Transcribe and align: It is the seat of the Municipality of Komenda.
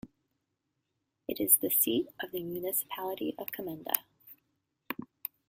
It 1.27 1.39
is 1.39 1.57
the 1.57 1.69
seat 1.69 2.07
of 2.23 2.31
the 2.31 2.41
Municipality 2.41 3.35
of 3.37 3.49
Komenda. 3.51 3.93